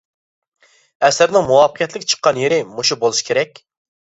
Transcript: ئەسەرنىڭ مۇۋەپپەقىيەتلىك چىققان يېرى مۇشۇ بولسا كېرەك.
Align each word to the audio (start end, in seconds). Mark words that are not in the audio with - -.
ئەسەرنىڭ 1.09 1.45
مۇۋەپپەقىيەتلىك 1.51 2.09
چىققان 2.15 2.41
يېرى 2.45 2.61
مۇشۇ 2.73 2.99
بولسا 3.05 3.29
كېرەك. 3.29 3.63